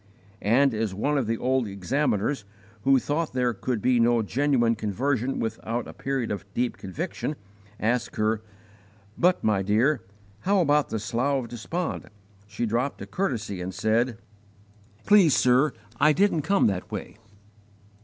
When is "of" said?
1.19-1.27, 6.31-6.43, 11.43-11.49